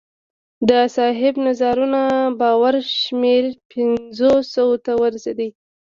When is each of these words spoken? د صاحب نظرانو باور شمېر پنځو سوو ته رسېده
د 0.69 0.71
صاحب 0.95 1.33
نظرانو 1.47 2.03
باور 2.39 2.75
شمېر 3.01 3.43
پنځو 3.71 4.31
سوو 4.53 4.75
ته 4.85 4.91
رسېده 5.13 5.47